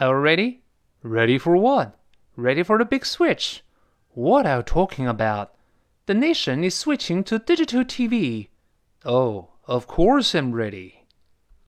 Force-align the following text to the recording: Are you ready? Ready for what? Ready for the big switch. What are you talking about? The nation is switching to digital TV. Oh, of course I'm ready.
Are 0.00 0.14
you 0.14 0.14
ready? 0.14 0.62
Ready 1.02 1.38
for 1.38 1.56
what? 1.56 1.98
Ready 2.36 2.62
for 2.62 2.78
the 2.78 2.84
big 2.84 3.04
switch. 3.04 3.64
What 4.10 4.46
are 4.46 4.58
you 4.58 4.62
talking 4.62 5.08
about? 5.08 5.54
The 6.06 6.14
nation 6.14 6.62
is 6.62 6.76
switching 6.76 7.24
to 7.24 7.40
digital 7.40 7.84
TV. 7.84 8.48
Oh, 9.04 9.48
of 9.66 9.88
course 9.88 10.36
I'm 10.36 10.52
ready. 10.52 10.97